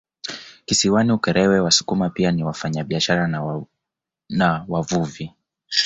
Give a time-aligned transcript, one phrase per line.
[0.65, 3.27] Kisiwani Ukerewe Wasukuma pia ni wafanyabiashara
[4.29, 5.35] na uvuvi